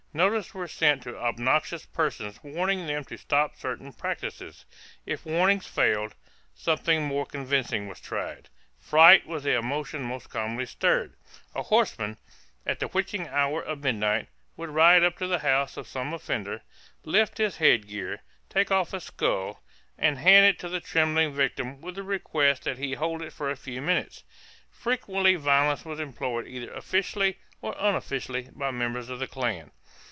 [0.13, 4.65] Notices were sent to obnoxious persons warning them to stop certain practices.
[5.05, 6.15] If warning failed,
[6.53, 8.49] something more convincing was tried.
[8.77, 11.13] Fright was the emotion most commonly stirred.
[11.55, 12.17] A horseman,
[12.65, 14.27] at the witching hour of midnight,
[14.57, 16.61] would ride up to the house of some offender,
[17.05, 19.63] lift his head gear, take off a skull,
[19.97, 23.49] and hand it to the trembling victim with the request that he hold it for
[23.49, 24.25] a few minutes.
[24.69, 29.71] Frequently violence was employed either officially or unofficially by members of the Klan.